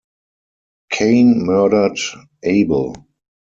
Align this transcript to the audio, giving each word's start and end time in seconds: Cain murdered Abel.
Cain 0.91 1.45
murdered 1.45 1.99
Abel. 2.41 2.95